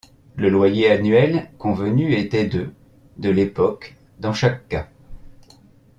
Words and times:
Le 0.35 0.49
loyer 0.49 0.89
annuel 0.89 1.51
convenu 1.59 2.15
était 2.15 2.47
de 2.47 2.71
de 3.17 3.29
l’époque 3.29 3.95
dans 4.17 4.33
chaque 4.33 4.67
cas. 4.67 4.89